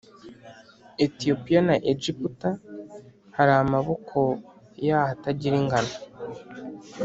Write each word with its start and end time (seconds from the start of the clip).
Etiyopiya 1.03 1.59
na 1.67 1.75
Egiputa 1.91 2.49
hari 3.35 3.53
amaboko 3.63 4.17
yaho 4.85 5.07
atagira 5.13 5.55
ingano 5.61 5.93